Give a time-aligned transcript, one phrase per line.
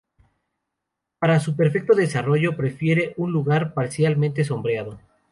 [1.19, 4.97] Para su perfecto desarrollo prefiere un lugar parcialmente sombreado.